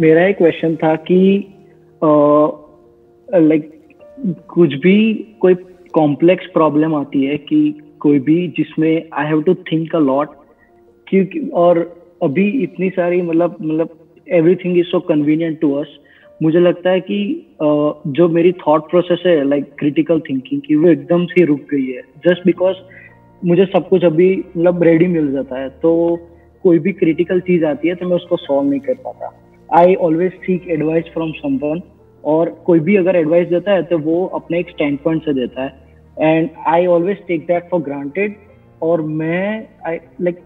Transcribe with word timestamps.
मेरा 0.00 0.24
एक 0.26 0.36
क्वेश्चन 0.36 0.74
था 0.76 0.94
कि 1.10 1.18
लाइक 3.28 3.68
कुछ 4.48 4.74
भी 4.74 4.96
कोई 5.40 5.54
कॉम्प्लेक्स 5.94 6.46
प्रॉब्लम 6.54 6.94
आती 6.94 7.24
है 7.24 7.36
कि 7.38 7.60
कोई 8.00 8.18
भी 8.18 8.46
जिसमें 8.56 9.02
I 9.12 9.26
have 9.26 9.42
to 9.42 9.54
think 9.70 9.94
a 9.94 9.98
lot 9.98 10.28
क्योंकि, 11.06 11.40
और 11.54 11.78
अभी 12.22 12.48
इतनी 12.62 12.90
सारी 12.90 13.20
मतलब 13.22 13.56
मतलब 13.60 13.88
everything 14.26 14.78
is 14.78 14.86
so 14.86 15.00
convenient 15.08 15.58
to 15.60 15.72
us 15.74 15.96
मुझे 16.40 16.58
लगता 16.58 16.90
है 16.90 17.00
कि 17.00 17.18
जो 17.62 18.28
मेरी 18.28 18.52
थॉट 18.66 18.88
प्रोसेस 18.90 19.22
है 19.26 19.42
लाइक 19.48 19.66
क्रिटिकल 19.78 20.20
थिंकिंग 20.20 20.60
की, 20.60 20.74
वो 20.74 20.88
एकदम 20.88 21.24
से 21.26 21.44
रुक 21.44 21.60
गई 21.70 21.86
है। 21.86 22.02
जस्ट 22.26 22.46
बिकॉज़ 22.46 22.76
मुझे 23.42 23.64
सब 23.66 23.88
कुछ 23.88 24.04
अभी 24.04 24.30
मतलब 24.56 24.82
रेडी 24.82 25.06
मिल 25.08 25.32
जाता 25.32 25.60
है 25.60 25.68
तो 25.82 25.94
कोई 26.64 26.78
भी 26.78 26.92
क्रिटिकल 26.92 27.40
चीज़ 27.40 27.64
आती 27.64 27.88
है 27.88 27.94
तो 27.94 28.08
मैं 28.08 28.16
उसको 28.16 28.36
सॉल्व 28.36 28.70
नहीं 28.70 28.80
कर 28.80 28.94
पाता। 29.04 29.32
I 29.70 29.94
always 29.96 30.32
seek 30.42 30.68
advice 30.70 31.04
from 31.14 31.32
someone 31.34 31.80
और 32.24 32.50
कोई 32.66 32.80
भी 32.80 32.96
अगर 32.96 33.16
एडवाइस 33.16 33.48
देता 33.48 33.72
है 33.72 33.82
तो 33.82 33.98
वो 33.98 34.24
अपने 34.34 34.58
एक 34.60 34.70
स्टैंड 34.70 34.98
पॉइंट 34.98 35.24
से 35.24 35.34
देता 35.34 35.62
है। 35.62 35.84
And 36.16 36.50
I 36.66 36.86
always 36.86 37.26
take 37.28 37.46
that 37.46 37.68
for 37.70 37.80
granted 37.82 38.36
और 38.82 39.02
मैं 39.02 39.66
आई 39.86 39.98
लाइक 40.20 40.40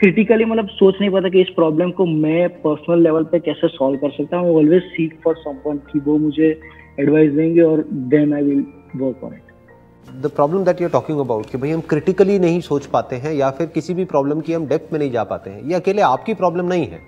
क्रिटिकली 0.00 0.44
मतलब 0.44 0.68
सोच 0.68 0.94
नहीं 1.00 1.10
पाता 1.10 1.28
कि 1.28 1.40
इस 1.40 1.48
प्रॉब्लम 1.56 1.90
को 1.90 2.06
मैं 2.06 2.48
पर्सनल 2.62 3.02
लेवल 3.02 3.24
पे 3.24 3.38
कैसे 3.40 3.68
सॉल्व 3.68 3.98
कर 3.98 4.10
सकता 4.10 4.36
हूँ। 4.36 4.56
ऑलवेज 4.56 4.82
सीक 4.92 5.18
फॉर 5.24 5.36
समवन 5.36 5.76
कि 5.92 5.98
वो 6.00 6.16
मुझे 6.18 6.48
एडवाइस 7.00 7.32
देंगे 7.32 7.60
और 7.62 7.84
then 8.14 8.34
I 8.34 8.42
will 8.42 8.64
work 8.96 9.24
on 9.24 9.34
it 9.34 10.22
the 10.22 10.30
problem 10.30 10.64
that 10.64 10.80
you 10.82 10.88
talking 10.88 11.20
about 11.20 11.46
कि 11.46 11.58
भाई 11.58 11.70
हम 11.70 11.80
क्रिटिकली 11.88 12.38
नहीं 12.38 12.60
सोच 12.60 12.86
पाते 12.86 13.16
हैं 13.16 13.32
या 13.34 13.50
फिर 13.50 13.66
किसी 13.66 13.94
भी 13.94 14.04
प्रॉब्लम 14.04 14.40
की 14.40 14.52
हम 14.52 14.66
डेप्थ 14.66 14.92
में 14.92 14.98
नहीं 14.98 15.10
जा 15.10 15.24
पाते 15.24 15.50
हैं, 15.50 15.62
ये 15.62 15.74
अकेले 15.74 16.02
आपकी 16.04 16.34
प्रॉब्लम 16.34 16.66
नहीं 16.66 16.86
है। 16.86 17.00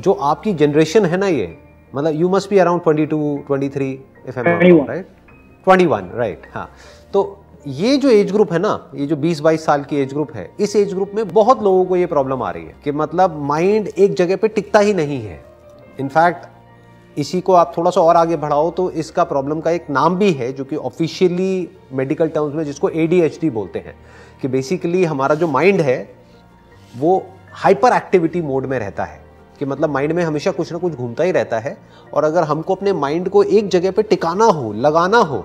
जो 0.00 0.12
आपकी 0.12 0.52
जनरेशन 0.54 1.06
है 1.06 1.16
ना 1.16 1.26
ये 1.26 1.56
मतलब 1.94 2.20
you 2.20 2.28
must 2.28 2.50
be 2.50 2.58
around 2.58 2.82
twenty 2.82 3.06
two 3.06 3.36
twenty 3.46 3.68
three 3.68 3.90
if 4.28 4.38
am 4.38 4.46
right 4.46 5.06
twenty 5.66 5.86
one 5.86 6.10
right 6.14 6.46
हाँ। 6.54 6.68
तो 7.12 7.36
ये 7.66 7.96
जो 7.96 8.10
एज 8.10 8.32
ग्रुप 8.32 8.52
है 8.52 8.58
ना 8.58 8.90
ये 8.94 9.06
जो 9.06 9.16
20-22 9.16 9.60
साल 9.60 9.82
की 9.84 9.96
एज 9.96 10.12
ग्रुप 10.12 10.32
है 10.34 10.48
इस 10.60 10.76
एज 10.76 10.94
ग्रुप 10.94 11.10
में 11.14 11.28
बहुत 11.28 11.62
लोगों 11.62 11.84
को 11.84 11.96
ये 11.96 12.06
प्रॉब्लम 12.06 12.42
आ 12.42 12.50
रही 12.50 12.64
है 12.64 12.74
कि 12.84 12.92
मतलब 12.92 13.36
माइंड 13.38 13.88
एक 13.88 14.14
जगह 14.14 14.36
पे 14.36 14.48
टिकता 14.48 14.78
ही 14.78 14.94
नहीं 14.94 15.20
है। 15.22 15.40
इनफैक्ट 16.00 16.46
इसी 17.16 17.40
को 17.40 17.52
आप 17.52 17.72
थोड़ा 17.76 17.90
सा 17.90 18.00
और 18.00 18.16
आगे 18.16 18.36
बढ़ाओ 18.36 18.70
तो 18.70 18.90
इसका 18.90 19.24
प्रॉब्लम 19.24 19.60
का 19.60 19.70
एक 19.70 19.90
नाम 19.90 20.16
भी 20.16 20.32
है 20.32 20.52
जो 20.52 20.64
कि 20.64 20.76
ऑफिशियली 20.76 21.68
मेडिकल 21.92 22.28
टर्म्स 22.28 22.54
में 22.54 22.64
जिसको 22.64 22.88
ए 22.88 23.06
बोलते 23.44 23.78
हैं 23.78 23.94
कि 24.42 24.48
बेसिकली 24.48 25.04
हमारा 25.04 25.34
जो 25.34 25.48
माइंड 25.48 25.80
है 25.80 25.98
वो 26.94 27.22
हाइपर 27.52 27.92
एक्टिविटी 27.92 28.42
मोड 28.42 28.66
में 28.66 28.78
रहता 28.78 29.04
है। 29.04 29.20
कि 29.60 29.66
मतलब 29.66 29.90
माइंड 29.90 30.12
में 30.12 30.22
हमेशा 30.24 30.50
कुछ 30.50 30.72
ना 30.72 30.78
कुछ 30.78 30.92
घूमता 30.92 31.24
ही 31.24 31.32
रहता 31.32 31.58
है 31.58 31.76
और 32.14 32.24
अगर 32.24 32.42
हमको 32.42 32.74
अपने 32.74 32.92
माइंड 32.92 33.28
को 33.28 33.42
एक 33.42 33.68
जगह 33.68 33.90
पे 33.90 34.02
टिकाना 34.02 34.44
हो 34.44 34.72
लगाना 34.72 35.18
हो 35.18 35.44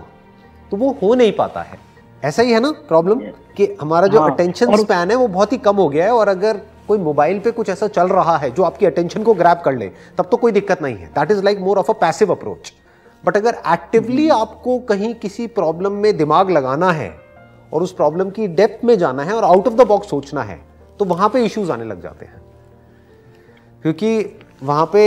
तो 0.72 0.78
वो 0.78 0.98
हो 1.04 1.14
नहीं 1.16 1.32
पाता 1.32 1.62
है। 1.62 1.78
ऐसा 2.24 2.44
ही 2.44 2.52
है 2.52 2.60
ना 2.60 2.72
प्रॉब्लम 2.88 3.20
कि 3.58 3.66
हमारा 3.82 4.08
जो 4.08 4.20
अटेंशन 4.20 4.70
हाँ, 4.70 4.78
स्पैन 4.78 5.12
है 5.12 5.16
वो 5.16 5.28
बहुत 5.28 5.52
ही 5.54 5.58
कम 5.58 5.76
हो 5.76 5.90
गया 5.90 6.06
है 6.06 6.12
और 6.12 6.28
अगर 6.28 6.62
कोई 6.88 6.98
मोबाइल 6.98 7.40
पे 7.40 7.52
कुछ 7.52 7.70
ऐसा 7.70 7.88
चल 7.88 8.08
रहा 8.08 8.38
है 8.38 8.52
जो 8.52 8.64
आपकी 8.64 8.86
अटेंशन 8.86 9.24
को 9.24 9.34
ग्रैप 9.34 9.62
कर 9.66 9.74
ले 9.74 9.92
तब 10.18 10.26
तो 10.26 10.38
कोई 10.38 10.52
दिक्कत 10.52 10.82
नहीं 10.82 10.96
है। 10.96 11.08
That 11.08 11.32
is 11.32 11.44
like 11.44 11.60
more 11.60 11.78
of 11.78 11.92
a 11.92 11.94
passive 11.94 12.32
approach 12.32 12.74
but 13.26 13.38
अगर 13.38 13.62
एक्टिवली 13.68 14.28
hmm. 14.30 14.40
आपको 14.42 14.80
कहीं 14.80 15.14
किसी 15.16 15.48
प्रॉब्लम 15.48 15.92
में 15.92 16.18
दिमाग 16.18 16.52
लगाना 16.52 16.92
है 16.92 17.12
और 17.74 17.84
उस 17.84 17.94
प्रॉब्लम 17.94 18.30
की 18.30 18.48
डेप्थ 18.48 18.86
में 18.86 18.98
जाना 18.98 19.24
है 19.24 19.34
और 19.34 19.44
आउट 19.44 19.68
ऑफ़ 19.68 19.74
द 19.74 19.88
बॉक्स 19.88 20.10
सोचना 20.10 20.44
है 20.44 20.60
तो 21.00 21.06
वहाँ 21.06 21.30
पे 21.30 21.46
इश्यूज़ 21.46 21.72
आने 21.72 21.86
लग 21.86 22.02
जाते 22.04 22.26
हैं। 22.26 22.45
क्योंकि 23.86 24.40
वहाँ 24.64 24.86
पे 24.94 25.02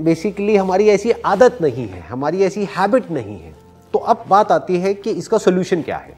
बेसिकली 0.00 0.56
हमारी 0.56 0.88
ऐसी 0.88 1.10
आदत 1.10 1.58
नहीं 1.62 1.86
है, 1.88 2.00
हमारी 2.00 2.42
ऐसी 2.42 2.64
हैबिट 2.76 3.10
नहीं 3.10 3.38
है। 3.38 3.52
तो 3.94 3.98
अब 3.98 4.24
बात 4.28 4.52
आती 4.52 4.78
है 4.78 4.92
कि 4.94 5.10
इसका 5.10 5.38
सोल्यूशन 5.38 5.82
क्या 5.82 5.96
है। 5.96 6.16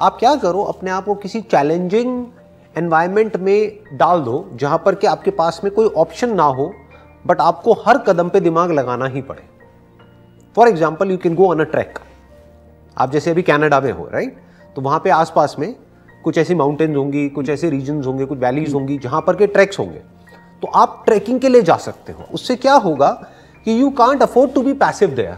आप 0.00 0.16
क्या 0.18 0.34
करो, 0.36 0.62
अपने 0.62 0.90
आप 0.90 1.04
को 1.04 1.14
किसी 1.14 1.40
चैलेंजिंग 1.40 2.26
एनवायरमेंट 2.74 3.36
में 3.36 3.78
डाल 3.92 4.20
दो, 4.20 4.48
जहाँ 4.54 4.78
पर 4.86 4.94
कि 4.94 5.06
आपके 5.06 5.30
पास 5.32 5.60
में 5.64 5.72
कोई 5.74 5.86
ऑप्शन 5.86 6.34
ना 6.34 6.44
हो 6.44 6.72
बट 7.24 7.40
आपको 7.40 7.72
हर 7.86 7.98
कदम 7.98 8.28
पे 8.28 8.40
दिमाग 8.40 8.72
लगाना 8.72 9.06
ही 9.06 9.22
पड़े। 9.22 9.42
For 10.56 10.68
example 10.68 11.10
you 11.10 11.16
can 11.18 11.34
go 11.34 11.50
on 11.50 11.60
a 11.60 11.64
trek 11.66 11.98
आप 12.96 13.12
जैसे 13.12 13.30
अभी 13.30 13.42
कैनेडा 13.42 13.80
में 13.80 13.92
हो 13.92 14.08
राइट 14.12 14.36
तो 14.76 14.82
वहाँ 14.82 15.00
पे 15.04 15.10
आसपास 15.12 15.56
में 15.58 15.74
कुछ 16.24 16.38
ऐसी 16.38 16.54
माउंटेन्स 16.54 16.96
होंगी, 16.96 17.28
कुछ 17.28 17.48
ऐसे 17.48 17.70
रीजन 17.70 18.02
होंगे, 18.02 18.24
कुछ 18.24 18.38
वैलीज 18.38 18.74
होंगी, 18.74 18.98
जहाँ 18.98 19.20
पर 19.20 19.36
के 19.36 19.46
ट्रैक्स 19.46 19.78
होंगे। 19.78 20.15
तो 20.62 20.68
आप 20.74 21.02
ट्रैकिंग 21.06 21.40
के 21.40 21.48
लिए 21.48 21.62
जा 21.62 21.76
सकते 21.76 22.12
हो। 22.12 22.24
उससे 22.34 22.56
क्या 22.56 22.74
होगा 22.74 23.10
कि 23.66 23.80
you 23.80 23.90
can't 23.92 24.22
afford 24.22 24.52
to 24.54 24.62
be 24.62 24.72
passive 24.74 25.10
there 25.10 25.34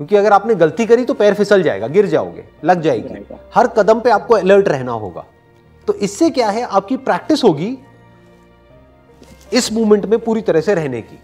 क्योंकि 0.00 0.16
अगर 0.16 0.32
आपने 0.32 0.54
गलती 0.54 0.86
करी 0.86 1.04
तो 1.04 1.14
पैर 1.14 1.34
फिसल 1.34 1.62
जाएगा 1.62 1.86
गिर 1.88 2.06
जाओगे 2.06 2.44
लग 2.64 2.80
जाएगी। 2.80 3.24
हर 3.54 3.66
कदम 3.68 4.00
पे 4.00 4.10
आपको 4.10 4.34
अलर्ट 4.34 4.68
रहना 4.68 4.92
होगा। 4.92 5.24
तो 5.88 5.94
इससे 5.94 6.30
क्या 6.30 6.48
है 6.50 6.62
आपकी 6.62 6.96
प्रैक्टिस 6.98 7.44
होगी 7.44 7.76
इस 9.52 9.72
मूवमेंट 9.72 10.06
में 10.06 10.18
पूरी 10.18 10.40
तरह 10.40 10.60
से 10.60 10.74
रहने 10.74 11.00
की। 11.02 11.18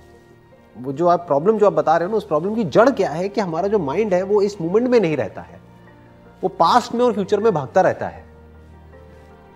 वो 0.77 0.93
जो 0.93 1.07
आप 1.09 1.27
प्रॉब्लम 1.27 1.59
जो 1.59 1.67
आप 1.67 1.73
बता 1.73 1.97
रहे 1.97 2.07
हो 2.07 2.11
ना 2.11 2.17
उस 2.17 2.25
प्रॉब्लम 2.25 2.55
की 2.55 2.65
जड़ 2.67 2.89
क्या 2.91 3.11
है 3.11 3.29
कि 3.29 3.41
हमारा 3.41 3.69
जो 3.69 3.79
माइंड 3.79 4.15
है 4.15 4.23
वो 4.23 4.43
इस 4.43 4.61
मूवमेंट 4.61 4.89
में 4.89 5.01
नहीं 5.01 5.17
रहता 5.17 5.43
है। 5.43 5.61
वो 6.43 6.49
पास्ट 6.51 6.95
में 6.95 7.05
और 7.05 7.13
फ्यूचर 7.13 7.41
में 7.41 7.53
भागता 7.55 7.81
रहता 7.81 8.07
है। 8.07 8.25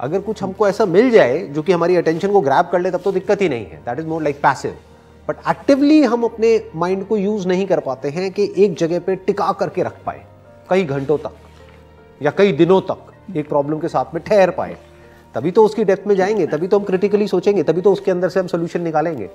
अगर 0.00 0.20
कुछ 0.20 0.42
हमको 0.42 0.68
ऐसा 0.68 0.84
मिल 0.86 1.10
जाए 1.10 1.38
जो 1.48 1.62
कि 1.62 1.72
हमारी 1.72 1.96
अटेंशन 1.96 2.32
को 2.32 2.40
ग्रैब 2.40 2.68
कर 2.72 2.80
ले 2.80 2.90
तब 2.90 3.00
तो 3.00 3.12
दिक्कत 3.12 3.42
ही 3.42 3.48
नहीं 3.48 3.66
है। 3.66 3.76
That 3.76 3.98
is 3.98 4.06
more 4.06 4.22
like 4.22 4.36
passive 4.36 4.76
but 5.28 5.36
actively 5.48 6.02
हम 6.02 6.24
अपने 6.24 6.70
माइंड 6.76 7.06
को 7.08 7.16
यूज़ 7.16 7.46
नहीं 7.48 7.66
कर 7.66 7.80
पाते 7.80 8.08
हैं 8.08 8.30
कि 8.30 8.52
एक 8.56 8.74
जगह 8.74 8.98
पे 8.98 9.16
टिका 9.16 9.52
करके 9.52 9.82
रख 9.82 10.02
पाए। 10.06 10.24
कई 10.70 10.84
घंटों 10.84 11.18
तक 11.18 11.36
या 12.22 12.30
कई 12.30 12.52
दिनों 12.52 12.80
तक 12.80 13.36
एक 13.36 13.48
प्रॉब्लम 13.48 13.78
के 13.78 13.88
साथ 13.88 14.14
में 14.14 14.22
ठहर 14.24 14.50
पाए। 14.50 14.76
तभी 15.34 15.50
तो 15.50 15.64
उसकी 15.64 15.84
डेप्थ 15.84 16.06
में 16.06 16.14
जाएँगे 16.16 16.46
तभी 16.46 16.68
तो 16.68 16.78
हम 16.78 16.84
क्रिटिकली 16.84 17.28
सोचेंगे 17.28 17.62
तभी 17.62 17.80
तो 17.80 17.92
उसके 17.92 18.10
अंदर 18.10 18.28
से 18.28 18.40
हम 18.40 18.46
सोल्यूशन 18.46 18.82
निकालेंगे। 18.82 19.28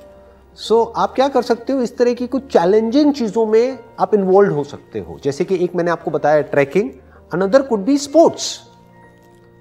सो 0.57 0.83
so, 0.85 0.93
आप 0.97 1.13
क्या 1.15 1.27
कर 1.27 1.41
सकते 1.41 1.73
हो? 1.73 1.81
इस 1.81 1.97
तरह 1.97 2.13
की 2.13 2.27
कुछ 2.27 2.47
चैलेंजिंग 2.53 3.13
चीज़ों 3.13 3.45
में 3.45 3.79
आप 3.99 4.13
इन्वॉल्व 4.13 4.53
हो 4.53 4.63
सकते 4.63 4.99
हो। 4.99 5.19
जैसे 5.23 5.45
कि 5.45 5.63
एक 5.63 5.75
मैंने 5.75 5.91
आपको 5.91 6.11
बताया 6.11 6.41
trekking 6.41 6.89
another 7.31 7.61
could 7.61 7.79
be 7.79 7.97
sports 7.97 8.57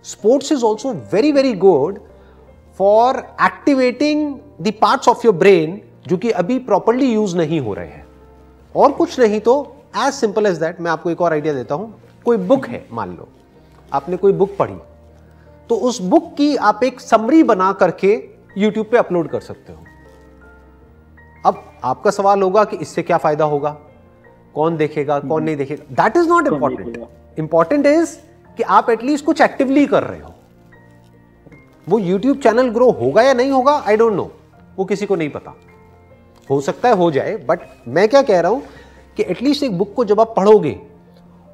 sports 0.08 0.52
is 0.52 0.64
also 0.64 0.92
very 1.12 1.32
very 1.32 1.52
good 1.52 1.98
for 2.78 3.16
activating 3.42 4.34
the 4.62 4.72
parts 4.80 5.08
of 5.08 5.26
your 5.26 5.34
brain 5.34 5.80
जो 6.06 6.16
कि 6.16 6.30
अभी 6.30 6.58
प्रॉपरली 6.58 7.12
यूज़ 7.12 7.36
नहीं 7.36 7.60
हो 7.60 7.74
रहे 7.74 7.86
हैं। 7.86 8.06
और 8.76 8.92
कुछ 8.92 9.18
नहीं 9.20 9.40
तो 9.40 9.54
एज 9.96 10.12
सिंपल 10.14 10.46
एज 10.46 10.56
दैट 10.56 10.80
मैं 10.80 10.90
आपको 10.90 11.10
एक 11.10 11.20
और 11.20 11.32
आइडिया 11.32 11.54
देता 11.54 11.74
हूँ। 11.74 11.94
कोई 12.24 12.36
बुक 12.36 12.66
है 12.66 12.86
मान 12.92 13.16
लो। 13.16 13.28
आपने 13.92 14.16
कोई 14.16 14.32
बुक 14.32 14.56
पढ़ी। 14.58 14.76
तो 15.68 15.74
उस 15.74 16.00
बुक 16.00 16.32
की 16.34 16.56
आप 16.56 16.84
एक 16.84 17.00
समरी 17.00 17.42
बना 17.42 17.72
करके 17.72 18.12
यूट्यूब 18.58 18.86
पे 18.86 18.96
अपलोड 18.96 19.28
कर 19.28 19.40
सकते 19.40 19.72
हो। 19.72 19.78
अब 21.46 21.62
आपका 21.84 22.10
सवाल 22.10 22.42
होगा 22.42 22.64
कि 22.64 22.76
इससे 22.76 23.02
क्या 23.02 23.16
फ़ायदा 23.16 23.44
होगा? 23.44 23.76
कौन 24.54 24.76
देखेगा 24.76 25.18
कौन 25.20 25.42
नहीं 25.42 25.56
देखेगा? 25.56 26.02
That 26.02 26.16
is 26.16 26.28
not 26.28 26.46
important 26.46 27.06
important 27.38 27.86
is 27.86 28.16
कि 28.58 28.64
आप 28.64 28.90
एटलीस्ट 28.90 29.24
कुछ 29.24 29.40
एक्टिवली 29.40 29.86
कर 29.86 30.02
रहे 30.02 30.20
हो। 30.20 30.34
वो 31.86 31.98
यूट्यूब 31.98 32.38
चैनल 32.38 32.68
ग्रो 32.70 32.90
होगा 32.92 33.22
या 33.22 33.32
नहीं 33.32 33.50
होगा 33.50 33.72
आई 33.86 33.96
डोंट 33.96 34.12
नो 34.12 34.30
वो 34.78 34.84
किसी 34.84 35.06
को 35.06 35.16
नहीं 35.16 35.30
पता। 35.30 35.54
हो 36.48 36.60
सकता 36.60 36.88
है 36.88 36.96
हो 36.96 37.10
जाए 37.10 37.36
बट 37.48 37.60
मैं 37.88 38.08
क्या 38.08 38.22
कह 38.22 38.40
रहा 38.40 38.50
हूँ 38.50 38.62
कि 39.16 39.22
एटलीस्ट 39.24 39.62
एक 39.62 39.78
बुक 39.78 39.94
को 39.94 40.04
जब 40.04 40.20
आप 40.20 40.34
पढ़ोगे 40.36 40.76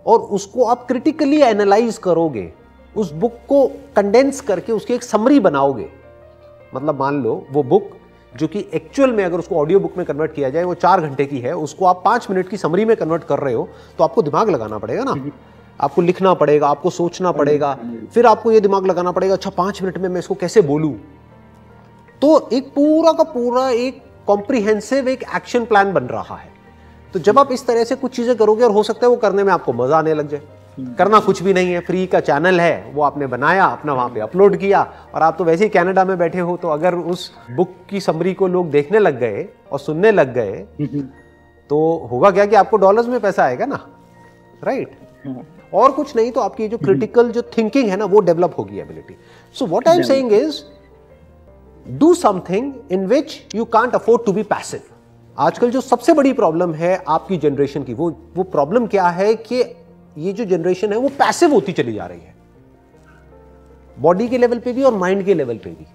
और 0.06 0.20
उसको 0.32 0.64
आप 0.64 0.86
क्रिटिकली 0.86 1.40
एनालाइज 1.42 1.98
करोगे, 1.98 2.52
उस 2.94 3.12
बुक 3.12 3.38
को 3.48 3.66
कंडेंस 3.96 4.40
करके 4.40 4.72
उसकी 4.72 4.94
एक 4.94 5.02
समरी 5.02 5.40
बनाओगे। 5.40 5.88
मतलब 6.74 7.00
मान 7.00 7.22
लो 7.22 7.46
वो 7.50 7.62
बुक 7.64 7.90
जो 8.34 8.46
कि 8.48 8.66
एक्चुअल 8.74 9.12
में 9.12 9.24
अगर 9.24 9.38
उसको 9.38 9.56
ऑडियो 9.56 9.80
बुक 9.80 9.96
में 9.98 10.04
कन्वर्ट 10.06 10.34
किया 10.34 10.50
जाए, 10.50 10.64
वो 10.64 10.74
चार 10.74 11.00
घंटे 11.00 11.24
की 11.24 11.38
है, 11.38 11.56
उसको 11.56 11.84
आप 11.86 12.02
पाँच 12.04 12.26
मिनट 12.30 12.48
की 12.48 12.56
समरी 12.56 12.84
में 12.84 12.96
कन्वर्ट 12.96 13.24
कर 13.24 13.38
रहे 13.38 13.54
हो 13.54 13.68
तो 13.98 14.04
आपको 14.04 14.22
दिमाग 14.22 14.50
लगाना 14.50 14.78
पड़ेगा 14.78 15.04
ना। 15.04 15.14
आपको 15.80 16.02
लिखना 16.02 16.34
पड़ेगा 16.34 16.68
आपको 16.68 16.90
सोचना 16.90 17.32
पड़ेगा। 17.32 17.76
फिर 18.14 18.26
आपको 18.26 18.52
ये 18.52 18.60
दिमाग 18.60 18.86
लगाना 18.86 19.12
पड़ेगा 19.12 19.34
अच्छा 19.34 19.50
पाँच 19.50 19.82
मिनट 19.82 19.98
में 19.98 20.08
मैं 20.08 20.18
इसको 20.18 20.34
कैसे 20.34 20.62
बोलूँ? 20.62 20.94
तो 22.22 22.48
एक 22.52 22.68
पूरा 22.74 23.12
का 23.12 23.22
पूरा 23.22 23.68
एक 23.70 24.02
कॉम्प्रीहेंसिव 24.26 25.08
एक 25.08 25.24
एक्शन 25.36 25.64
प्लान 25.64 25.92
बन 25.92 26.04
रहा 26.04 26.36
है। 26.36 26.52
तो 27.14 27.18
जब 27.18 27.38
आप 27.38 27.52
इस 27.52 27.66
तरह 27.66 27.84
से 27.84 27.94
कुछ 27.94 28.16
चीज़ें 28.16 28.36
करोगे 28.36 28.64
और 28.64 28.70
हो 28.70 28.82
सकता 28.82 29.06
है 29.06 29.10
वो 29.10 29.16
करने 29.16 29.44
में 29.44 29.52
आपको 29.52 29.72
मज़ा 29.72 29.98
आने 29.98 30.14
लग 30.14 30.28
जाए। 30.28 30.40
करना 30.98 31.18
कुछ 31.20 31.42
भी 31.42 31.52
नहीं 31.54 31.72
है 31.72 31.80
फ्री 31.80 32.06
का 32.06 32.20
चैनल 32.20 32.60
है 32.60 32.92
वो 32.94 33.02
आपने 33.02 33.26
बनाया 33.26 33.64
अपना 33.64 33.92
वहाँ 33.92 34.08
पे 34.08 34.20
अपलोड 34.20 34.56
किया 34.56 34.80
और 35.14 35.22
आप 35.22 35.36
तो 35.38 35.44
वैसे 35.44 35.64
ही 35.64 35.70
कनाडा 35.70 36.04
में 36.04 36.16
बैठे 36.18 36.38
हो 36.38 36.56
तो 36.56 36.68
अगर 36.68 36.94
उस 36.94 37.30
बुक 37.50 37.74
की 37.90 38.00
समरी 38.00 38.32
को 38.34 38.46
लोग 38.48 38.70
देखने 38.70 38.98
लग 38.98 39.18
गए 39.18 39.46
और 39.72 39.78
सुनने 39.78 40.10
लग 40.12 40.32
गए 40.34 40.56
तो 41.70 42.08
होगा 42.10 42.30
क्या 42.30 42.46
कि 42.46 42.56
आपको 42.56 42.76
डॉलर्स 42.76 43.08
में 43.08 43.20
पैसा 43.20 43.44
आएगा 43.44 43.66
ना? 43.66 43.78
राइट 44.64 44.96
और 45.74 45.92
कुछ 45.92 46.14
नहीं 46.16 46.32
तो 46.32 46.40
आपकी 46.40 46.68
जो 46.68 46.78
क्रिटिकल 46.78 47.30
जो 47.30 47.42
थिंकिंग 47.56 47.88
है 47.90 47.96
ना 47.96 48.04
वो 48.04 48.20
डेवलप 48.20 48.54
होगी 48.58 48.78
ability 48.78 49.16
so 49.54 49.66
what 49.66 49.88
I 49.88 49.96
am 49.96 50.02
saying 50.02 50.32
is 50.32 50.60
do 51.98 52.14
something 52.14 52.72
in 52.92 53.06
which 53.06 53.40
you 53.54 53.64
can't 53.64 53.94
afford 53.94 54.24
to 54.26 54.32
be 54.32 54.42
passive 54.42 54.80
आजकल 55.38 55.70
जो 55.70 55.80
सबसे 55.80 56.12
बड़ी 56.12 56.32
प्रॉब्लम 56.32 56.74
है 56.74 57.04
आपकी 57.08 57.36
जनरेशन 57.36 57.82
की 57.82 57.94
वो 57.94 58.10
वो 58.36 58.42
प्रॉब्लम 58.42 58.86
क्या 58.86 59.08
है 59.08 59.34
कि 59.34 59.62
ये 60.18 60.32
जो 60.32 60.44
जनरेशन 60.44 60.92
है 60.92 60.98
वो 60.98 61.08
पैसिव 61.18 61.52
होती 61.52 61.72
चली 61.72 61.92
जा 61.92 62.06
रही 62.06 62.20
है। 62.20 62.34
बॉडी 64.00 64.28
के 64.28 64.38
लेवल 64.38 64.58
पे 64.58 64.72
भी 64.72 64.82
और 64.82 64.94
माइंड 64.94 65.24
के 65.24 65.34
लेवल 65.34 65.56
पे 65.56 65.70
भी। 65.70 65.86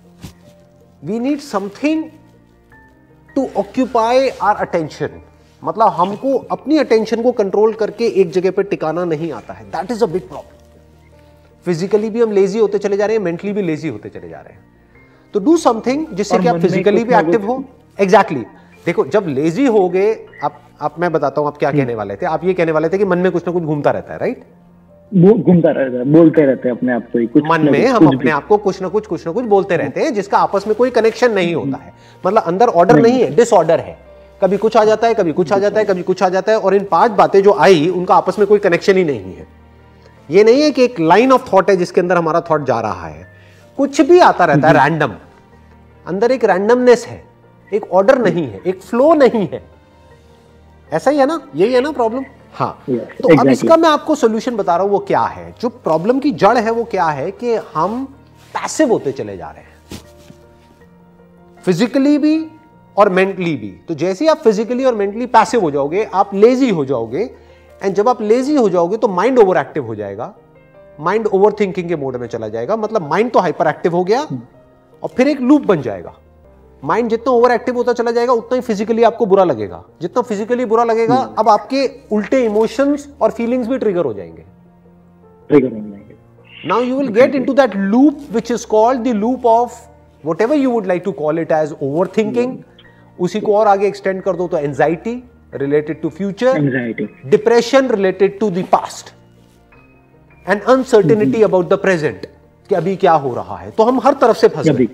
We 1.03 1.19
need 1.19 1.39
something 1.39 2.03
to 3.35 3.47
occupy 3.57 4.29
our 4.29 4.55
attention 4.55 5.21
मतलब 5.63 5.87
हमको 5.87 6.33
अपनी 6.51 6.77
अटेंशन 6.77 7.21
को 7.21 7.31
कंट्रोल 7.31 7.73
करके 7.73 8.07
एक 8.21 8.31
जगह 8.31 8.51
पे 8.51 8.63
टिकाना 8.63 9.05
नहीं 9.05 9.31
आता 9.31 9.53
है। 9.53 9.65
That 9.65 9.91
is 9.91 10.03
a 10.03 10.07
big 10.07 10.21
problem 10.21 10.57
physically 11.65 12.09
भी 12.09 12.21
हम 12.21 12.31
लेजी 12.31 12.59
होते 12.59 12.77
चले 12.77 12.97
जा 12.97 13.05
रहे 13.05 13.15
हैं 13.17 13.23
मेंटली 13.23 13.53
भी 13.53 13.61
लेजी 13.61 13.87
होते 13.87 14.09
चले 14.09 14.29
जा 14.29 14.37
रहे 14.37 14.53
हैं। 14.53 14.65
तो 15.33 15.39
डू 15.39 15.57
समथिंग 15.57 16.05
जिससे 16.13 16.39
कि 16.39 16.47
आप 16.47 16.59
फिजिकली 16.59 17.03
भी 17.03 17.15
एक्टिव 17.15 17.45
हो। 17.45 17.63
Exactly 17.99 18.39
exactly. 18.39 18.85
देखो 18.85 19.05
जब 19.05 19.25
लेजी 19.27 19.65
हो 19.65 19.89
गए 19.89 20.13
आप 20.43 20.61
आप 20.81 20.99
मैं 20.99 21.11
बताता 21.11 21.41
हूँ 21.41 21.47
आप 21.47 21.57
क्या 21.57 21.71
कहने 21.71 21.95
वाले 21.95 22.15
थे। 22.15 22.25
आप 22.25 22.43
ये 22.43 22.53
कहने 22.53 22.71
वाले 22.71 22.89
थे 22.89 22.97
कि 22.97 23.05
मन 23.05 23.17
में 23.17 23.31
कुछ 23.31 23.47
ना 23.47 23.53
कुछ 23.53 23.63
घूमता 23.63 23.91
रहता 23.91 24.13
है 24.13 24.19
राइट 24.19 24.43
घूमता 25.11 25.71
रहता 25.71 25.97
है 25.97 26.03
बोलते 26.05 26.41
रहते 26.41 26.69
हैं 26.69 26.75
अपने 26.75 26.93
आप 26.93 27.03
को 27.13 27.27
कुछ 27.27 27.43
मन 27.43 27.69
में 27.71 27.85
हम 27.87 28.07
अपने 28.07 28.31
आप 28.31 28.47
को 28.47 28.57
कुछ 28.57 28.81
ना 28.81 28.87
कुछ 28.87 29.07
कुछ 29.07 29.25
ना 29.27 29.31
कुछ 29.33 29.45
बोलते 29.45 29.77
रहते 29.77 30.01
हैं 30.01 30.13
जिसका 30.13 30.37
आपस 30.37 30.67
में 30.67 30.75
कोई 30.75 30.89
कनेक्शन 30.89 31.31
नहीं 31.31 31.55
होता 31.55 31.77
है। 31.77 31.93
मतलब 32.27 32.43
अंदर 32.43 32.67
ऑर्डर 32.67 33.01
नहीं। 33.01 33.21
है 33.23 33.35
डिसऑर्डर 33.35 33.79
है। 33.79 34.08
कभी 34.41 34.57
कुछ 34.57 34.75
आ 34.77 34.83
जाता 34.85 35.07
है 35.07 35.13
कभी 35.13 35.31
कुछ 35.33 35.51
आ 35.51 35.57
जाता 35.57 35.79
है 35.79 35.85
कभी 35.85 36.03
कुछ 36.03 36.21
आ 36.23 36.29
जाता 36.29 36.51
है 36.51 36.59
और 36.59 36.75
इन 36.75 36.83
पाँच 36.83 37.11
बातें 37.11 37.41
जो 37.43 37.53
आई 37.59 37.87
उनका 37.89 38.15
आपस 38.15 38.39
में 38.39 38.47
कोई 38.47 38.59
कनेक्शन 38.59 38.97
ही 38.97 39.03
नहीं 39.03 39.33
है। 39.35 39.47
ये 40.29 40.43
नहीं 40.43 40.61
है 40.61 40.71
कि 40.71 40.83
एक 40.83 40.99
लाइन 40.99 41.31
ऑफ़ 41.31 41.51
थॉट 41.53 41.69
है 41.69 41.75
जिसके 41.77 42.01
अंदर 42.01 42.17
हमारा 42.17 42.41
थॉट 42.41 42.65
जा 42.65 42.79
रहा 42.79 43.07
है। 43.07 43.27
कुछ 43.77 44.01
भी 44.01 44.19
आता 44.19 44.45
रहता 44.45 44.67
है 44.67 44.73
रैंडम 44.73 45.15
अंदर 46.05 46.31
एक 46.31 46.43
रैंडमनेस 46.45 47.05
है 47.07 47.23
एक 47.71 47.91
ऑर्डर 47.91 48.17
नहीं 48.17 48.47
है 48.47 48.61
एक 48.67 48.81
फ्लो 48.81 49.13
नहीं 49.13 49.47
है। 49.47 49.63
ऐसा 50.91 51.11
ही 51.11 51.17
है 51.17 51.25
ना? 51.25 51.41
यही 51.55 51.73
है 51.73 51.81
ना 51.81 51.91
प्रॉब्लम 51.91 52.25
हाँ। 52.53 52.75
Yes, 52.79 52.99
तो 52.99 53.27
exactly. 53.27 53.39
अब 53.39 53.47
इसका 53.47 53.77
मैं 53.77 53.89
आपको 53.89 54.15
सोल्यूशन 54.15 54.55
बता 54.55 54.75
रहा 54.75 54.83
हूँ 54.83 54.91
वो 54.91 54.99
क्या 54.99 55.21
है? 55.21 55.53
जो 55.61 55.69
प्रॉब्लम 55.69 56.19
की 56.19 56.31
जड़ 56.33 56.57
है 56.57 56.71
वो 56.71 56.83
क्या 56.83 57.05
है 57.05 57.29
कि 57.31 57.55
हम 57.75 58.05
पैसिव 58.53 58.91
होते 58.91 59.11
चले 59.11 59.37
जा 59.37 59.49
रहे 59.49 59.63
हैं। 59.63 59.99
फिजिकली 61.63 62.17
भी 62.17 62.37
और 62.99 63.09
मेंटली 63.09 63.55
भी। 63.55 63.69
तो 63.87 63.93
जैसे 63.93 64.27
आप 64.27 64.37
फिजिकली 64.37 64.85
और 64.85 64.95
मेंटली 64.95 65.25
पैसिव 65.25 65.61
हो 65.61 65.71
जाओगे 65.71 66.03
आप 66.13 66.33
लेजी 66.33 66.69
हो 66.69 66.85
जाओगे 66.85 67.29
एंड 67.83 67.95
जब 67.95 68.09
आप 68.09 68.21
लेजी 68.21 68.55
हो 68.55 68.69
जाओगे 68.69 68.97
तो 68.97 69.07
माइंड 69.07 69.39
ओवर 69.39 69.57
एक्टिव 69.57 69.85
हो 69.85 69.95
जाएगा। 69.95 70.33
माइंड 70.99 71.27
ओवर 71.27 71.53
थिंकिंग 71.59 71.89
के 71.89 71.95
मोड 71.95 72.15
में 72.15 72.27
चला 72.27 72.47
जाएगा। 72.47 72.75
मतलब 72.75 73.09
माइंड 73.09 73.31
तो 73.31 73.39
हाइपर 73.39 73.67
एक्टिव 73.67 73.95
हो 73.95 74.03
गया. 74.03 74.21
और 75.03 75.09
फिर 75.17 75.27
एक 75.27 75.41
लूप 75.41 75.65
बन 75.65 75.81
जाएगा। 75.81 76.13
माइंड 76.83 77.09
जितना 77.09 77.31
ओवर 77.31 77.51
एक्टिव 77.51 77.75
होता 77.75 77.93
चला 77.93 78.11
जाएगा 78.11 78.33
उतना 78.33 78.55
ही 78.55 78.61
फिजिकली 78.61 79.03
आपको 79.03 79.25
बुरा 79.25 79.43
लगेगा। 79.43 79.83
जितना 80.01 80.21
फिजिकली 80.21 80.65
बुरा 80.65 80.83
लगेगा 80.83 81.15
hmm. 81.17 81.39
अब 81.39 81.49
आपके 81.49 81.89
उल्टे 82.11 82.43
इमोशंस 82.45 83.07
और 83.21 83.31
फीलिंग्स 83.31 83.67
भी 83.67 83.77
ट्रिगर 83.77 84.05
हो 84.05 84.13
जाएँगे। 84.13 84.43
ट्रिगर 85.49 85.67
हो 85.67 85.77
जाएँगे। 85.77 86.15
Now 86.67 86.81
you 86.81 86.97
will 86.97 87.07
get 87.07 87.35
into 87.35 87.53
that 87.53 87.75
loop 87.75 88.19
which 88.31 88.51
is 88.51 88.65
called 88.67 89.03
the 89.03 89.07
loop 89.07 89.45
of 89.45 89.81
whatever 90.41 90.55
you 90.55 90.71
would 90.71 90.85
like 90.85 91.01
to 91.05 91.11
call 91.11 91.39
it 91.39 91.51
as 91.51 91.75
overthinking 92.17 92.57
उसी 93.19 93.39
को 93.39 93.55
और 93.55 93.67
आगे 93.67 93.87
एक्सटेंड 93.87 94.21
कर 94.23 94.35
दो 94.35 94.47
तो 94.47 94.57
anxiety 94.57 95.23
related 95.53 96.01
to 96.01 96.09
future 96.09 96.59
depression 97.25 97.89
related 97.89 98.39
to 98.39 98.49
the 98.49 98.63
past 98.71 99.13
and 100.45 100.61
uncertainty 100.61 101.41
about 101.43 101.69
the 101.69 101.73
present 101.73 102.25
कि 102.69 102.75
अभी 102.75 102.95
क्या 102.95 103.13
हो 103.13 103.33
रहा 103.35 103.57
है। 103.57 103.71
तो 103.71 103.83
हम 103.83 103.99
हर 103.99 104.13
तरफ़ 104.13 104.37
से 104.37 104.47
फंस 104.47 104.69
गए। 104.69 104.85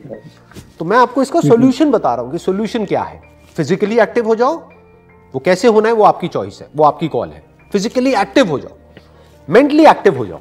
तो 0.80 0.86
मैं 0.86 0.98
आपको 0.98 1.22
इसका 1.22 1.40
सोल्यूशन 1.40 1.92
बता 1.92 2.14
रहा 2.16 2.24
हूँ 2.24 2.32
कि 2.32 2.38
सोल्यूशन 2.38 2.86
क्या 2.86 3.02
है। 3.02 3.22
फिजिकली 3.56 4.00
एक्टिव 4.00 4.28
हो 4.28 4.36
जाओ। 4.36 4.56
वो 5.34 5.40
कैसे 5.40 5.68
होना 5.68 5.90
है 5.90 5.96
वो 5.96 6.04
आपकी 6.04 6.28
चॉइस 6.28 6.60
है। 6.62 6.68
वो 6.76 6.84
आपकी 6.84 7.08
कॉल 7.08 7.30
है। 7.30 7.44
फिजिकली 7.72 8.14
एक्टिव 8.14 8.50
हो 8.50 8.60
जाओ। 8.60 8.78
मेंटली 9.50 9.86
एक्टिव 9.86 10.18
हो 10.18 10.26
जाओ। 10.26 10.40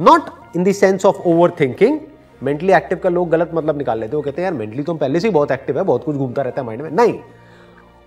Not 0.00 0.30
in 0.56 0.64
the 0.64 0.72
sense 0.72 1.06
of 1.06 1.16
overthinking 1.60 1.98
mentally 2.42 2.72
active 2.72 2.98
का 2.98 3.08
लोग 3.08 3.28
गलत 3.30 3.50
मतलब 3.54 3.78
निकाल 3.78 3.98
लेते 3.98 4.10
हैं। 4.10 4.16
वो 4.16 4.22
कहते 4.22 4.42
हैं 4.42 4.50
यार 4.50 4.58
मेंटली 4.58 4.82
तो 4.82 4.92
हम 4.92 4.98
पहले 4.98 5.20
से 5.20 5.28
ही 5.28 5.34
बहुत 5.34 5.50
एक्टिव 5.50 5.78
है 5.78 5.84
बहुत 5.84 6.04
कुछ 6.04 6.16
घूमता 6.16 6.42
रहता 6.42 6.60
है 6.60 6.66
माइंड 6.66 6.82
में। 6.82 6.90
नहीं। 6.90 7.18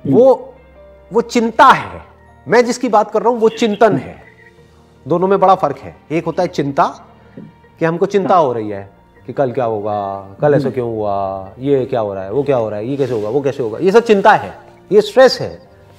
वो 0.03 0.53
वो 1.11 1.21
चिंता 1.21 1.65
है। 1.65 2.01
मैं 2.47 2.63
जिसकी 2.65 2.89
बात 2.89 3.11
कर 3.11 3.21
रहा 3.21 3.29
हूँ 3.29 3.39
वो 3.39 3.49
चिंतन 3.49 3.95
है। 3.95 4.15
दोनों 5.05 5.27
में 5.27 5.39
बड़ा 5.39 5.55
फ़र्क 5.55 5.77
है। 5.77 5.95
एक 6.11 6.25
होता 6.25 6.43
है 6.43 6.49
चिंता 6.49 6.85
कि 7.79 7.85
हमको 7.85 8.05
चिंता 8.05 8.35
हो 8.35 8.51
रही 8.53 8.69
है 8.69 8.89
कि 9.27 9.33
कल 9.33 9.51
क्या 9.51 9.65
होगा 9.65 9.95
कल 10.41 10.53
ऐसा 10.53 10.69
क्यों 10.69 10.89
हुआ 10.89 11.15
ये 11.59 11.85
क्या 11.85 11.99
हो 11.99 12.13
रहा 12.13 12.23
है 12.23 12.31
वो 12.31 12.43
क्या 12.43 12.57
हो 12.57 12.69
रहा 12.69 12.79
है 12.79 12.87
ये 12.87 12.97
कैसे 12.97 13.13
होगा 13.13 13.29
वो 13.29 13.41
कैसे 13.41 13.63
होगा 13.63 13.79
ये 13.79 13.91
सब 13.91 14.05
चिंता 14.05 14.33
है। 14.33 14.53
ये 14.91 15.01
स्ट्रेस 15.01 15.37
है। 15.41 15.51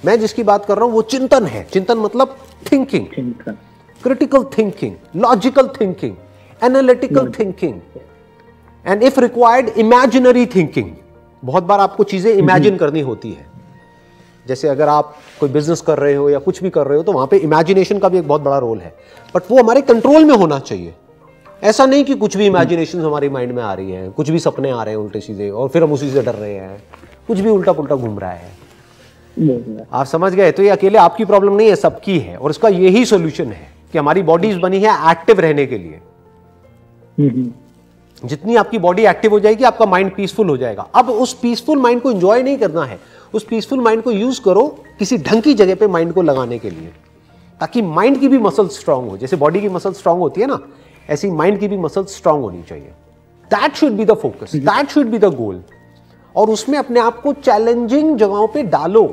मैं 0.03 0.19
जिसकी 0.19 0.43
बात 0.43 0.65
कर 0.65 0.77
रहा 0.77 0.85
हूँ 0.85 0.93
वो 0.93 1.01
चिंतन 1.03 1.45
है। 1.45 1.63
चिंतन 1.63 1.97
मतलब 1.97 2.37
thinking 2.71 3.05
critical 4.01 4.43
thinking 4.57 4.95
logical 5.15 5.67
thinking 5.81 6.15
analytical 6.61 7.31
thinking 7.31 7.79
and 8.85 9.03
if 9.03 9.19
required 9.19 9.69
imaginary 9.77 10.45
thinking 10.45 10.91
बहुत 11.43 11.63
बार 11.63 11.79
आपको 11.79 12.03
चीज़ें 12.03 12.31
इमेजिन. 12.33 12.77
करनी 12.77 13.01
होती 13.01 13.31
है। 13.31 13.47
जैसे 14.45 14.67
अगर 14.67 14.87
आप 14.87 15.15
कोई 15.39 15.49
बिज़नेस 15.49 15.81
कर 15.81 15.97
रहे 15.97 16.13
हो 16.15 16.29
या 16.29 16.39
कुछ 16.39 16.61
भी 16.63 16.69
कर 16.69 16.87
रहे 16.87 16.97
हो 16.97 17.03
तो 17.03 17.11
वहाँ 17.11 17.27
पे 17.27 17.37
इमेजिनेशन 17.37 17.99
का 17.99 18.09
भी 18.09 18.17
एक 18.17 18.27
बहुत 18.27 18.41
बड़ा 18.41 18.57
रोल 18.57 18.79
है। 18.79 18.93
बट 19.35 19.51
वो 19.51 19.57
हमारे 19.57 19.81
कंट्रोल 19.81 20.25
में 20.25 20.35
होना 20.35 20.59
चाहिए। 20.59 20.93
ऐसा 21.63 21.85
नहीं 21.85 22.03
कि 22.03 22.13
कुछ 22.15 22.37
भी 22.37 22.45
इमेजिनेशन 22.45 23.01
हमारी 23.01 23.29
माइंड 23.29 23.51
में 23.51 23.61
आ 23.63 23.73
रही 23.73 23.91
है 23.91 24.09
कुछ 24.09 24.29
भी 24.29 24.39
सपने 24.39 24.69
आ 24.71 24.83
रहे 24.83 24.93
हैं 24.93 25.01
उल्टे 25.01 25.19
सीधे 25.19 25.49
और 25.49 25.69
फिर 25.69 25.83
हम 25.83 25.91
उसी 25.93 26.09
से 26.11 26.21
डर 26.21 26.35
रहे 26.35 26.53
हैं। 26.53 26.81
कुछ 27.27 27.39
भी 27.39 27.49
उल्टा 27.49 27.73
पुल्टा 27.73 27.95
घूम 27.95 28.19
रहा 28.19 28.31
है। 28.31 28.51
आप 29.93 30.05
समझ 30.05 30.33
गए? 30.33 30.51
तो 30.51 30.63
ये 30.63 30.69
अकेले 30.69 30.97
आपकी 30.97 31.25
प्रॉब्लम 31.25 31.55
नहीं 31.55 31.69
है 31.69 31.75
सबकी 31.75 32.19
है। 32.19 32.37
और 32.37 32.49
इसका 32.49 32.69
यही 32.69 33.05
सोल्यूशन 33.05 33.51
है 33.51 33.67
कि 33.91 33.97
हमारी 33.97 34.21
बॉडीज 34.23 34.57
बनी 34.57 34.79
है 34.79 34.93
एक्टिव 35.11 35.39
रहने 35.39 35.65
के 35.65 35.77
लिए। 35.77 35.99
जितनी 38.23 38.55
आपकी 38.55 38.77
बॉडी 38.79 39.05
एक्टिव 39.05 39.31
हो 39.31 39.39
जाएगी 39.39 39.63
आपका 39.63 39.85
माइंड 39.85 40.11
पीसफुल 40.15 40.49
हो 40.49 40.55
जाएगा। 40.57 40.87
अब 40.95 41.09
उस 41.09 41.33
पीसफुल 41.33 41.77
माइंड 41.77 42.01
को 42.01 42.11
इंजॉय 42.11 42.43
नहीं 42.43 42.57
करना 42.57 42.83
है। 42.85 42.99
उस 43.33 43.43
पीसफुल 43.43 43.79
माइंड 43.79 44.01
को 44.03 44.11
यूज़ 44.11 44.41
करो 44.41 44.65
किसी 44.99 45.17
ढंग 45.19 45.41
की 45.41 45.53
जगह 45.53 45.75
पे 45.75 45.87
माइंड 45.87 46.13
को 46.13 46.21
लगाने 46.21 46.59
के 46.59 46.69
लिए 46.69 46.91
ताकि 47.59 47.81
माइंड 47.81 48.19
की 48.19 48.27
भी 48.27 48.37
मसल 48.39 48.67
स्ट्रांग 48.69 49.09
हो। 49.09 49.17
जैसे 49.17 49.37
बॉडी 49.37 49.61
की 49.61 49.69
मसल 49.69 49.93
स्ट्रांग 49.93 50.19
होती 50.19 50.41
है 50.41 50.47
ना 50.47 50.59
ऐसी 51.09 51.29
माइंड 51.31 51.59
की 51.59 51.67
भी 51.67 51.77
मसल 51.77 52.03
स्ट्रांग 52.05 52.41
होनी 52.41 52.63
चाहिए। 52.63 52.91
That 53.51 53.75
should 53.75 53.91
be 53.91 54.05
the 54.05 54.13
focus 54.13 54.55
that 54.55 54.89
should 54.89 55.07
be 55.07 55.17
the 55.17 55.33
goal 55.35 55.61
और 56.35 56.49
उसमें 56.49 56.77
अपने 56.79 56.99
आप 56.99 57.21
को 57.21 57.33
चैलेंजिंग 57.35 58.17
जगहों 58.17 58.47
पे 58.47 58.63
डालो। 58.65 59.03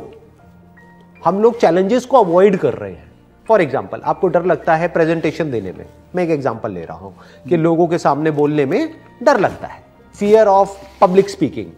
हम 1.23 1.41
लोग 1.43 1.59
चैलेंजेस 1.61 2.07
को 2.07 2.19
अवॉइड 2.19 2.57
कर 2.57 2.75
रहे 2.75 2.91
हैं। 2.93 3.05
फॉर 3.49 3.61
एग्ज़ाम्पल 3.63 4.01
आपको 4.05 4.29
डर 4.29 4.45
लगता 4.45 4.75
है 4.75 4.89
प्रेजेंटेशन 4.89 5.51
देने 5.51 5.73
में। 5.73 5.85
मैं 6.17 6.25
एक 6.25 6.31
एग्ज़ाम्पल 6.31 6.71
ले 6.71 6.85
रहा 6.85 6.97
हूँ 6.97 7.15
कि 7.49 7.57
लोगों 7.57 7.87
के 7.87 7.99
सामने 7.99 8.31
बोलने 8.33 8.67
में 8.67 8.91
डर 9.23 9.41
लगता 9.41 9.67
है। 9.67 9.85
फियर 10.15 10.47
ऑफ़ 10.47 10.77
पब्लिक 11.01 11.31
स्पीकिंग 11.31 11.71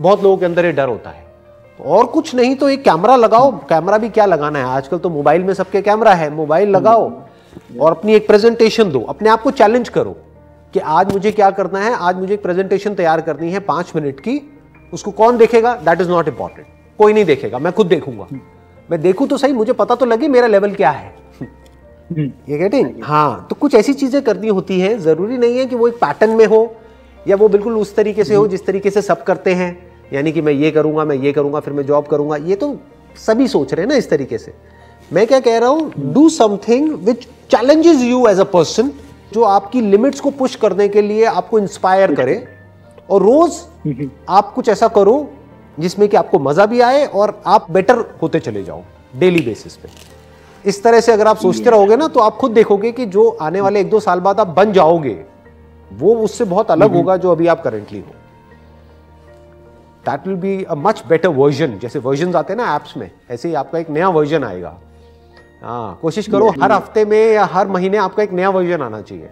बहुत 0.00 0.22
लोगों 0.22 0.36
के 0.36 0.44
अंदर 0.46 0.64
ये 0.64 0.72
डर 0.72 0.88
होता 0.88 1.10
है। 1.10 1.28
और 1.80 2.06
कुछ 2.06 2.34
नहीं 2.34 2.54
तो 2.56 2.68
एक 2.68 2.82
कैमरा 2.84 3.16
लगाओ। 3.16 3.50
कैमरा 3.68 3.98
भी 3.98 4.08
क्या 4.08 4.24
लगाना 4.26 4.58
है? 4.58 4.64
आजकल 4.66 4.98
तो 4.98 5.10
मोबाइल 5.10 5.44
में 5.44 5.52
सबके 5.54 5.82
कैमरा 5.82 6.14
है। 6.14 6.30
मोबाइल 6.30 6.70
लगाओ 6.70 7.10
और 7.80 7.90
अपनी 7.90 8.14
एक 8.14 8.26
प्रेजेंटेशन 8.26 8.90
दो। 8.92 9.00
अपने 9.08 9.30
आप 9.30 9.42
को 9.42 9.50
चैलेंज 9.52 9.88
करो 9.88 10.16
कि 10.74 10.80
आज 10.80 11.12
मुझे 11.12 11.32
क्या 11.32 11.50
करना 11.50 11.78
है? 11.78 11.94
आज 11.94 12.16
मुझे 12.16 12.34
एक 12.34 12.42
प्रेजेंटेशन 12.42 12.94
तैयार 12.94 13.20
करनी 13.20 13.50
है 13.52 13.60
पाँच 13.60 13.92
मिनट 13.96 14.20
की। 14.20 14.40
उसको 14.92 15.10
कौन 15.10 15.36
देखेगा? 15.36 15.74
दैट 15.76 16.00
इज़ 16.00 16.08
नॉट 16.08 16.28
इंपॉर्टेंट 16.28 16.66
कोई 16.98 17.12
नहीं 17.12 17.24
देखेगा। 17.24 17.58
मैं 17.58 17.72
खुद 17.72 17.86
देखूँगा। 17.86 18.26
मैं 18.90 19.00
देखूँ 19.00 19.26
तो 19.28 19.36
सही। 19.36 19.52
मुझे 19.52 19.72
पता 19.72 19.94
तो 19.94 20.06
लगे 20.06 20.28
मेरा 20.28 20.46
लेवल 20.46 20.74
क्या 20.74 20.90
है। 20.90 21.14
ये 22.10 22.58
कहते 22.58 22.76
हैं 22.76 23.02
हाँ 23.02 23.46
तो 23.50 23.56
कुछ 23.56 23.74
ऐसी 23.74 23.92
चीज़ें 23.94 24.20
करनी 24.22 24.48
होती 24.48 24.80
है 24.80 24.98
ज़रूरी 24.98 25.36
नहीं 25.38 25.58
है 25.58 25.66
कि 25.66 25.76
वो 25.76 25.88
एक 25.88 25.94
पैटर्न 25.94 26.30
में 26.30 26.44
हो 26.46 26.62
या 27.28 27.36
वो 27.36 27.48
बिल्कुल 27.48 27.76
उस 27.76 27.94
तरीके 27.96 28.24
से 28.24 28.34
हो 28.34 28.46
जिस 28.48 28.66
तरीके 28.66 28.90
से 28.90 29.02
सब 29.02 29.22
करते 29.24 29.54
हैं 29.54 29.70
यानी 30.12 30.32
कि 30.32 30.42
मैं 30.42 30.52
ये 30.52 30.70
करूँगा 30.70 31.04
मैं 31.04 31.16
ये 31.16 31.32
करूँगा 31.32 31.60
फिर 31.60 31.74
मैं 31.74 31.84
जॉब 31.86 32.06
करूँगा 32.06 32.36
ये 32.36 32.56
तो 32.56 32.76
सभी 33.26 33.48
सोच 33.48 33.74
रहे 33.74 33.82
हैं 33.82 33.88
ना 33.88 33.96
इस 33.96 34.10
तरीके 34.10 34.38
से। 34.38 34.54
मैं 35.12 35.26
क्या 35.26 35.40
कह 35.40 35.58
रहा 35.58 35.68
हूँ 35.68 36.12
do 36.12 36.28
something 36.28 36.92
which 37.04 37.24
challenges 37.50 38.02
you 38.02 38.26
as 38.28 38.40
a 38.40 38.44
person 38.44 38.90
जो 39.32 39.42
आपकी 39.42 39.80
लिमिट्स 39.80 40.20
को 40.20 40.30
पुश 40.30 40.54
करने 40.56 40.88
के 40.88 41.02
लिए 41.02 41.24
आपको 41.24 41.58
इंस्पायर 41.58 42.14
करे 42.14 42.44
और 43.10 43.22
रोज 43.22 43.60
आप 44.28 44.52
कुछ 44.54 44.68
ऐसा 44.68 44.88
करो 44.88 45.28
जिसमें 45.78 46.08
कि 46.08 46.16
आपको 46.16 46.38
मज़ा 46.38 46.66
भी 46.66 46.80
आए 46.80 47.04
और 47.06 47.40
आप 47.46 47.70
बेटर 47.70 48.04
होते 48.22 48.40
चले 48.40 48.62
जाओ 48.64 48.82
डेली 49.16 49.40
बेसिस 49.40 49.76
पे। 49.76 49.88
इस 50.64 50.82
तरह 50.82 51.00
से 51.00 51.12
अगर 51.12 51.26
आप 51.26 51.36
सोचते 51.38 51.70
रहोगे 51.70 51.96
ना 51.96 52.08
तो 52.08 52.20
आप 52.20 52.36
खुद 52.36 52.52
देखोगे 52.52 52.92
कि 52.92 53.06
जो 53.06 53.28
आने 53.42 53.60
वाले 53.60 53.80
एक 53.80 53.90
दो 53.90 54.00
साल 54.00 54.20
बाद 54.20 54.40
आप 54.40 54.48
बन 54.56 54.72
जाओगे 54.72 55.18
वो 55.90 56.14
उससे 56.16 56.44
बहुत 56.44 56.70
अलग 56.70 56.94
होगा 56.94 57.16
जो 57.16 57.30
अभी 57.32 57.46
आप 57.46 57.62
करेंटली 57.62 57.98
हो। 57.98 58.12
That 60.04 60.26
will 60.26 60.36
be 60.36 60.62
a 60.64 60.74
much 60.76 61.02
better 61.08 61.28
version 61.30 61.78
जैसे 61.78 61.98
वर्जन 61.98 62.34
आते 62.34 62.52
हैं 62.52 62.60
ना 62.60 62.74
एप्स 62.74 62.96
में 62.96 63.10
ऐसे 63.30 63.48
ही 63.48 63.54
आपका 63.54 63.78
एक 63.78 63.90
नया 63.90 64.08
वर्जन 64.08 64.44
आएगा। 64.44 64.76
हाँ 65.62 65.98
कोशिश 66.02 66.28
करो 66.28 66.48
हर 66.62 66.72
हफ़्ते 66.72 67.04
में 67.04 67.32
या 67.32 67.44
हर 67.52 67.68
महीने 67.68 67.96
आपका 67.98 68.22
एक 68.22 68.32
नया 68.32 68.50
वर्जन 68.50 68.82
आना 68.82 69.00
चाहिए। 69.02 69.30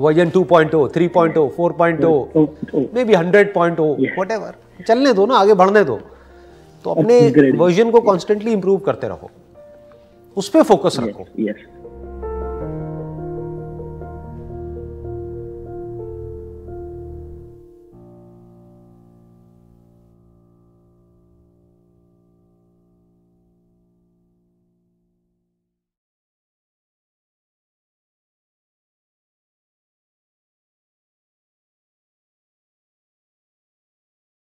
Version 0.00 0.30
2.0 0.30 0.88
3.0 0.88 1.48
4.0 1.58 2.88
maybe 3.04 3.14
hundred 3.14 3.54
point 3.54 3.78
100.0 3.78 4.14
whatever 4.16 4.54
चलने 4.86 5.12
दो 5.12 5.26
ना 5.26 5.36
आगे 5.36 5.54
बढ़ने 5.54 5.84
दो। 5.84 6.00
तो 6.84 6.90
अपने 6.90 7.50
वर्जन 7.56 7.90
को 7.90 8.00
कॉन्स्टेंटली 8.02 8.52
इंप्रूव 8.52 8.78
करते 8.86 9.08
रहो। 9.08 9.30
उस 10.36 10.48
पर 10.48 10.62
फोकस 10.62 10.96
रखो। 11.00 11.26
yes 11.40 11.60